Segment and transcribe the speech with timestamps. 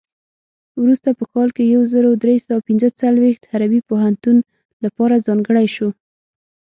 [0.81, 4.37] وروسته په کال یو زر درې سوه پنځه څلوېښت حربي پوهنتون
[4.83, 5.89] لپاره ځانګړی شو.